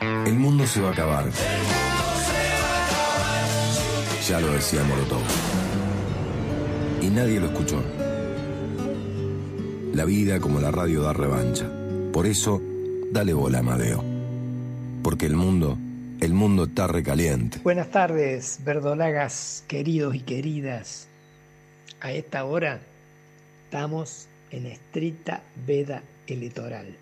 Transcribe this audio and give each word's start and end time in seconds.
El 0.00 0.34
mundo 0.34 0.66
se 0.66 0.80
va 0.80 0.88
a 0.88 0.92
acabar. 0.92 1.24
Ya 4.26 4.40
lo 4.40 4.52
decía 4.52 4.82
Molotov. 4.84 5.20
Y 7.02 7.10
nadie 7.10 7.38
lo 7.38 7.46
escuchó. 7.46 7.82
La 9.92 10.04
vida 10.06 10.40
como 10.40 10.58
la 10.60 10.70
radio 10.70 11.02
da 11.02 11.12
revancha. 11.12 11.68
Por 12.12 12.26
eso, 12.26 12.62
dale 13.12 13.34
bola, 13.34 13.58
Amadeo. 13.58 14.02
Porque 15.02 15.26
el 15.26 15.36
mundo, 15.36 15.76
el 16.20 16.32
mundo 16.32 16.64
está 16.64 16.86
recaliente. 16.86 17.58
Buenas 17.62 17.90
tardes, 17.90 18.60
verdolagas, 18.64 19.64
queridos 19.68 20.14
y 20.14 20.20
queridas. 20.20 21.08
A 22.00 22.12
esta 22.12 22.44
hora 22.44 22.80
estamos 23.64 24.28
en 24.50 24.64
estricta 24.64 25.42
veda 25.66 26.02
electoral. 26.26 26.96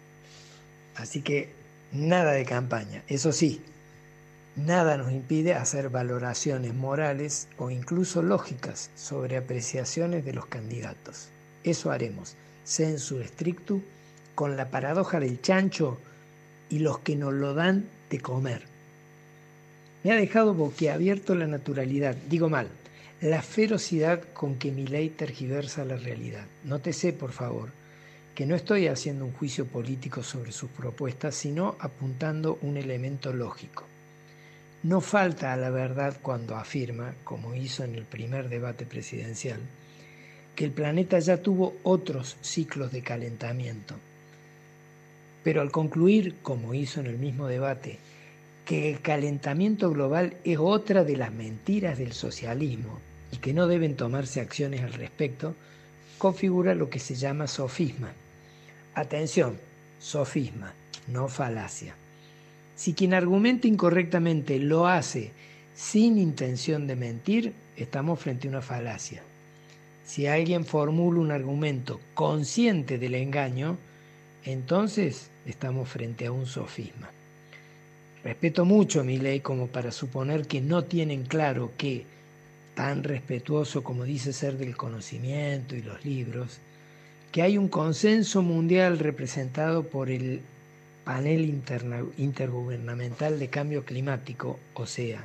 Así 0.97 1.23
que 1.23 1.58
nada 1.93 2.33
de 2.33 2.45
campaña. 2.45 3.03
Eso 3.09 3.33
sí, 3.33 3.61
nada 4.57 4.97
nos 4.97 5.13
impide 5.13 5.55
hacer 5.55 5.89
valoraciones 5.89 6.75
morales 6.75 7.49
o 7.59 7.71
incluso 7.71 8.23
lógicas 8.23 8.91
sobre 8.97 9.37
apreciaciones 9.37 10.25
de 10.25 10.33
los 10.33 10.47
candidatos. 10.47 11.29
Eso 11.65 11.91
haremos, 11.91 12.35
sensu 12.65 13.23
strictu, 13.23 13.83
con 14.35 14.57
la 14.57 14.71
paradoja 14.71 15.19
del 15.19 15.41
chancho 15.41 15.99
y 16.71 16.79
los 16.79 17.01
que 17.01 17.17
nos 17.17 17.33
lo 17.33 17.55
dan 17.55 17.89
de 18.11 18.21
comer. 18.21 18.63
Me 20.05 20.13
ha 20.13 20.17
dejado 20.17 20.55
boquiabierto 20.55 21.35
la 21.35 21.47
naturalidad, 21.47 22.15
digo 22.29 22.49
mal, 22.49 22.69
la 23.21 23.43
ferocidad 23.43 24.23
con 24.33 24.55
que 24.57 24.71
mi 24.71 24.87
ley 24.87 25.09
tergiversa 25.11 25.85
la 25.85 25.97
realidad. 25.97 26.45
Nótese, 26.65 27.13
por 27.13 27.33
favor, 27.33 27.71
que 28.39 28.47
no 28.47 28.55
estoy 28.55 28.87
haciendo 28.87 29.25
un 29.25 29.33
juicio 29.33 29.67
político 29.67 30.23
sobre 30.23 30.53
sus 30.53 30.71
propuestas, 30.71 31.35
sino 31.35 31.75
apuntando 31.81 32.57
un 32.63 32.77
elemento 32.77 33.33
lógico. 33.33 33.83
No 34.85 35.01
falta 35.01 35.53
a 35.53 35.57
la 35.57 35.71
verdad 35.71 36.17
cuando 36.23 36.55
afirma, 36.55 37.15
como 37.25 37.57
hizo 37.57 37.83
en 37.83 37.97
el 37.97 38.05
primer 38.05 38.49
debate 38.49 38.87
presidencial, 38.87 39.59
que 40.55 40.65
el 40.65 40.71
planeta 40.71 41.19
ya 41.19 41.39
tuvo 41.39 41.75
otros 41.83 42.37
ciclos 42.41 42.93
de 42.93 43.03
calentamiento. 43.03 43.97
Pero 45.43 45.61
al 45.61 45.73
concluir, 45.73 46.37
como 46.41 46.75
hizo 46.75 47.01
en 47.01 47.07
el 47.07 47.19
mismo 47.19 47.49
debate, 47.49 47.99
que 48.65 48.89
el 48.89 49.01
calentamiento 49.01 49.91
global 49.91 50.37
es 50.45 50.59
otra 50.59 51.03
de 51.03 51.17
las 51.17 51.33
mentiras 51.33 51.99
del 51.99 52.13
socialismo 52.13 53.01
y 53.33 53.39
que 53.39 53.53
no 53.53 53.67
deben 53.67 53.97
tomarse 53.97 54.41
acciones 54.41 54.83
al 54.83 54.93
respecto, 54.93 55.57
configura 56.19 56.77
lo 56.77 56.89
que 56.89 57.01
se 57.01 57.17
llama 57.17 57.49
sofisma. 57.49 58.13
Atención, 58.99 59.57
sofisma, 60.01 60.73
no 61.07 61.29
falacia. 61.29 61.95
Si 62.75 62.95
quien 62.95 63.15
argumenta 63.15 63.69
incorrectamente 63.69 64.59
lo 64.59 64.89
hace 64.89 65.31
sin 65.77 66.19
intención 66.19 66.89
de 66.89 66.97
mentir, 66.97 67.53
estamos 67.77 68.19
frente 68.19 68.49
a 68.49 68.51
una 68.51 68.61
falacia. 68.61 69.23
Si 70.05 70.27
alguien 70.27 70.65
formula 70.65 71.21
un 71.21 71.31
argumento 71.31 72.01
consciente 72.15 72.99
del 72.99 73.15
engaño, 73.15 73.79
entonces 74.45 75.31
estamos 75.47 75.89
frente 75.89 76.27
a 76.27 76.33
un 76.33 76.47
sofisma. 76.47 77.09
Respeto 78.25 78.65
mucho 78.65 79.05
mi 79.05 79.19
ley 79.19 79.39
como 79.39 79.69
para 79.69 79.93
suponer 79.93 80.49
que 80.49 80.61
no 80.61 80.83
tienen 80.83 81.23
claro 81.23 81.71
que, 81.79 82.05
tan 82.75 83.05
respetuoso 83.05 83.85
como 83.85 84.03
dice 84.03 84.33
ser 84.33 84.59
del 84.59 84.77
conocimiento 84.77 85.77
y 85.77 85.83
los 85.83 86.05
libros, 86.05 86.59
que 87.33 87.43
hay 87.43 87.59
un 87.59 87.69
consenso 87.69 88.43
mundial 88.43 88.99
representado 88.99 89.85
por 89.85 90.11
el 90.11 90.41
panel 91.05 91.63
intergubernamental 92.17 93.39
de 93.39 93.49
cambio 93.49 93.85
climático, 93.85 94.59
o 94.75 94.87
sea, 94.87 95.25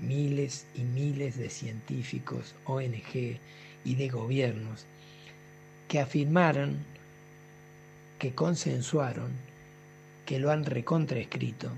miles 0.00 0.66
y 0.74 0.80
miles 0.82 1.36
de 1.36 1.50
científicos, 1.50 2.54
ONG 2.64 3.38
y 3.84 3.94
de 3.94 4.08
gobiernos, 4.08 4.84
que 5.88 6.00
afirmaron, 6.00 6.76
que 8.18 8.34
consensuaron, 8.34 9.30
que 10.24 10.38
lo 10.38 10.50
han 10.50 10.64
recontraescrito, 10.64 11.70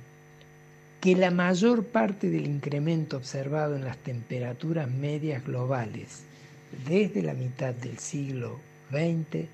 que 1.00 1.14
la 1.14 1.30
mayor 1.30 1.84
parte 1.84 2.30
del 2.30 2.46
incremento 2.46 3.16
observado 3.16 3.76
en 3.76 3.84
las 3.84 3.98
temperaturas 3.98 4.90
medias 4.90 5.44
globales 5.44 6.22
desde 6.88 7.22
la 7.22 7.34
mitad 7.34 7.74
del 7.74 7.98
siglo 7.98 8.58
20 8.90 9.48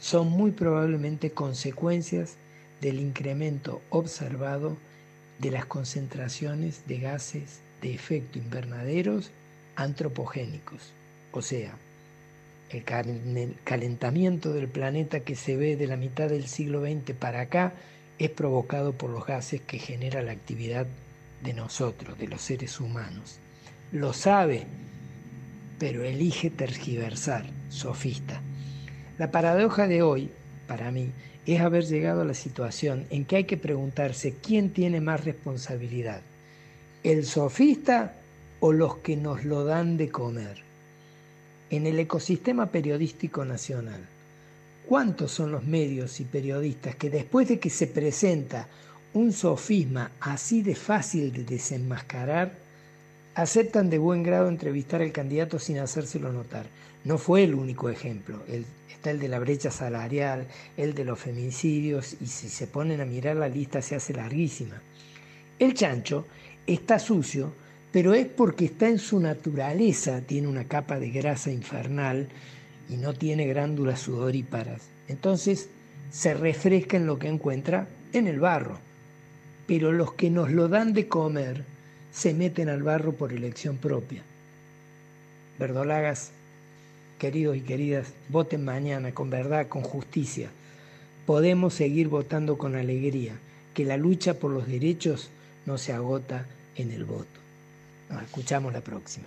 son 0.00 0.28
muy 0.28 0.50
probablemente 0.50 1.30
consecuencias 1.30 2.36
del 2.80 3.00
incremento 3.00 3.80
observado 3.90 4.76
de 5.38 5.50
las 5.50 5.66
concentraciones 5.66 6.86
de 6.86 6.98
gases 6.98 7.60
de 7.80 7.94
efecto 7.94 8.38
invernaderos 8.38 9.30
antropogénicos, 9.76 10.92
o 11.32 11.42
sea, 11.42 11.74
el 12.70 12.84
calentamiento 13.64 14.52
del 14.52 14.68
planeta 14.68 15.20
que 15.20 15.36
se 15.36 15.56
ve 15.56 15.76
de 15.76 15.86
la 15.86 15.96
mitad 15.96 16.28
del 16.28 16.46
siglo 16.46 16.82
XX 16.82 17.14
para 17.14 17.42
acá 17.42 17.72
es 18.18 18.30
provocado 18.30 18.92
por 18.92 19.10
los 19.10 19.26
gases 19.26 19.60
que 19.60 19.78
genera 19.78 20.22
la 20.22 20.32
actividad 20.32 20.86
de 21.42 21.52
nosotros, 21.52 22.18
de 22.18 22.28
los 22.28 22.40
seres 22.40 22.80
humanos. 22.80 23.38
Lo 23.92 24.12
sabe, 24.12 24.66
pero 25.78 26.02
elige 26.04 26.50
tergiversar, 26.50 27.46
sofista. 27.68 28.40
La 29.16 29.30
paradoja 29.30 29.86
de 29.86 30.02
hoy, 30.02 30.30
para 30.66 30.90
mí, 30.90 31.10
es 31.46 31.60
haber 31.60 31.84
llegado 31.84 32.22
a 32.22 32.24
la 32.24 32.34
situación 32.34 33.06
en 33.10 33.24
que 33.24 33.36
hay 33.36 33.44
que 33.44 33.56
preguntarse 33.56 34.34
quién 34.42 34.70
tiene 34.70 35.00
más 35.00 35.24
responsabilidad, 35.24 36.20
el 37.04 37.24
sofista 37.24 38.14
o 38.60 38.72
los 38.72 38.96
que 38.96 39.16
nos 39.16 39.44
lo 39.44 39.64
dan 39.64 39.96
de 39.96 40.08
comer. 40.08 40.62
En 41.70 41.86
el 41.86 41.98
ecosistema 41.98 42.66
periodístico 42.66 43.44
nacional, 43.44 44.00
¿cuántos 44.88 45.30
son 45.30 45.52
los 45.52 45.64
medios 45.64 46.18
y 46.18 46.24
periodistas 46.24 46.96
que 46.96 47.10
después 47.10 47.46
de 47.46 47.60
que 47.60 47.70
se 47.70 47.86
presenta 47.86 48.66
un 49.12 49.32
sofisma 49.32 50.10
así 50.20 50.62
de 50.62 50.74
fácil 50.74 51.32
de 51.32 51.44
desenmascarar, 51.44 52.63
aceptan 53.34 53.90
de 53.90 53.98
buen 53.98 54.22
grado 54.22 54.48
entrevistar 54.48 55.02
al 55.02 55.12
candidato 55.12 55.58
sin 55.58 55.78
hacérselo 55.78 56.32
notar? 56.32 56.66
No 57.04 57.18
fue 57.18 57.44
el 57.44 57.54
único 57.54 57.90
ejemplo. 57.90 58.42
está 58.88 59.10
el 59.10 59.18
de 59.18 59.28
la 59.28 59.38
brecha 59.38 59.70
salarial, 59.70 60.46
el 60.76 60.94
de 60.94 61.04
los 61.04 61.18
femicidios, 61.18 62.16
y 62.20 62.26
si 62.26 62.48
se 62.48 62.66
ponen 62.66 63.00
a 63.00 63.04
mirar 63.04 63.36
la 63.36 63.48
lista 63.48 63.82
se 63.82 63.96
hace 63.96 64.14
larguísima. 64.14 64.80
El 65.58 65.74
chancho 65.74 66.26
está 66.66 66.98
sucio, 66.98 67.52
pero 67.92 68.14
es 68.14 68.26
porque 68.26 68.64
está 68.64 68.88
en 68.88 68.98
su 68.98 69.20
naturaleza, 69.20 70.20
tiene 70.22 70.48
una 70.48 70.64
capa 70.64 70.98
de 70.98 71.10
grasa 71.10 71.50
infernal 71.50 72.28
y 72.88 72.96
no 72.96 73.12
tiene 73.14 73.46
glándulas 73.46 74.00
sudoríparas. 74.00 74.82
Entonces 75.08 75.68
se 76.10 76.34
refresca 76.34 76.96
en 76.96 77.06
lo 77.06 77.18
que 77.18 77.28
encuentra 77.28 77.88
en 78.12 78.26
el 78.26 78.40
barro. 78.40 78.78
Pero 79.66 79.92
los 79.92 80.14
que 80.14 80.30
nos 80.30 80.50
lo 80.50 80.68
dan 80.68 80.92
de 80.92 81.08
comer 81.08 81.64
se 82.14 82.32
meten 82.32 82.68
al 82.68 82.82
barro 82.82 83.12
por 83.12 83.32
elección 83.32 83.76
propia. 83.76 84.22
Verdolagas, 85.58 86.30
queridos 87.18 87.56
y 87.56 87.60
queridas, 87.60 88.06
voten 88.28 88.64
mañana 88.64 89.12
con 89.12 89.30
verdad, 89.30 89.66
con 89.68 89.82
justicia. 89.82 90.48
Podemos 91.26 91.74
seguir 91.74 92.08
votando 92.08 92.56
con 92.56 92.76
alegría, 92.76 93.32
que 93.74 93.84
la 93.84 93.96
lucha 93.96 94.34
por 94.34 94.52
los 94.52 94.68
derechos 94.68 95.30
no 95.66 95.76
se 95.76 95.92
agota 95.92 96.46
en 96.76 96.92
el 96.92 97.04
voto. 97.04 97.26
Nos 98.10 98.22
escuchamos 98.22 98.72
la 98.72 98.80
próxima. 98.80 99.26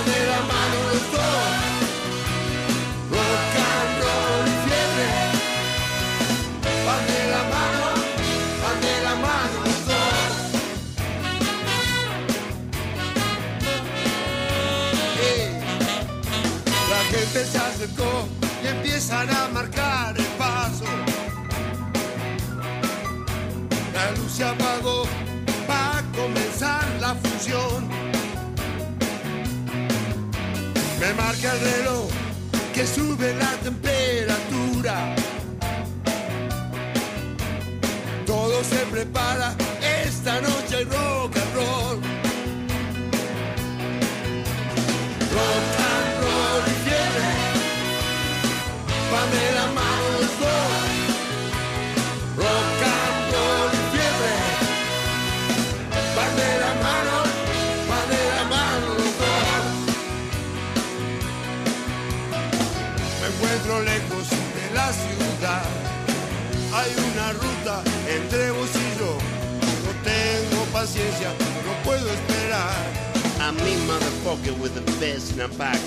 Pane 0.00 0.26
la 0.26 0.40
mano 0.52 0.78
del 0.88 1.02
dos, 1.12 1.52
tocando 3.10 4.08
el 4.40 4.50
cierre, 4.64 5.10
pan 6.86 7.02
de 7.06 7.20
la 7.32 7.42
mano, 7.52 7.84
panel. 8.62 9.04
La 16.88 17.00
gente 17.10 17.40
se 17.44 17.58
acercó 17.58 18.12
y 18.64 18.68
empiezan 18.68 19.28
a 19.28 19.48
marcar 19.48 20.16
el 20.16 20.24
paso. 20.38 20.84
La 23.92 24.10
luz 24.12 24.32
se 24.32 24.44
apagó 24.44 25.04
para 25.66 26.02
comenzar 26.16 26.88
la 27.00 27.14
fusión. 27.16 27.99
Me 31.00 31.14
marca 31.14 31.52
el 31.52 31.60
reloj 31.60 32.10
que 32.74 32.86
sube 32.86 33.34
la 33.34 33.52
temperatura. 33.62 35.14
Todo 38.26 38.62
se 38.62 38.84
prepara, 38.92 39.54
esta 40.04 40.42
noche 40.42 40.76
hay 40.76 40.84
rock 40.84 41.39
Hay 65.42 66.92
una 67.12 67.32
ruta 67.32 67.82
entre 68.06 68.50
vos 68.50 68.68
y 68.74 68.98
yo. 68.98 69.16
No 69.86 69.92
tengo 70.04 70.64
paciencia, 70.70 71.30
no 71.64 71.82
puedo 71.82 72.06
esperar. 72.10 72.74
I'm 73.40 73.56
me 73.56 73.74
motherfucker 73.86 74.52
with 74.60 74.74
the 74.74 74.82
best 75.00 75.32
in 75.32 75.40
a 75.40 75.48
pack. 75.48 75.80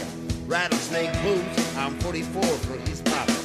Rattlesnake 0.48 1.14
boots, 1.22 1.78
I'm 1.78 1.94
44 2.00 2.42
for 2.44 2.78
his 2.90 3.02
pop. 3.02 3.43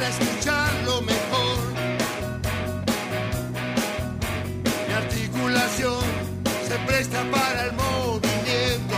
para 0.00 0.08
escucharlo 0.08 1.02
mejor. 1.02 1.58
Mi 4.88 4.94
articulación 4.94 6.02
se 6.66 6.78
presta 6.86 7.22
para 7.30 7.64
el 7.66 7.72
movimiento. 7.72 8.96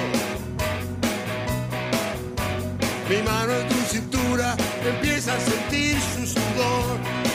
Mi 3.10 3.20
mano 3.22 3.52
en 3.52 3.68
tu 3.68 3.80
cintura 3.90 4.56
empieza 4.86 5.34
a 5.34 5.40
sentir 5.40 5.98
su 6.14 6.24
sudor. 6.24 7.31